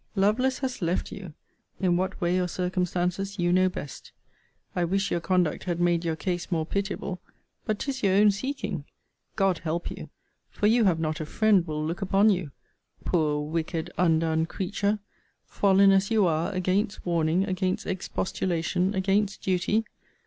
[0.15, 1.35] Lovelace has left you!
[1.79, 4.13] In what way or circumstances you know best.
[4.75, 7.21] I wish your conduct had made your case more pitiable.
[7.65, 8.85] But 'tis your own seeking!
[9.35, 10.09] God help you!
[10.49, 12.49] For you have not a friend will look upon you!
[13.05, 14.97] Poor, wicked, undone creature!
[15.45, 19.85] Fallen, as you are, against warning, against expostulation, against duty!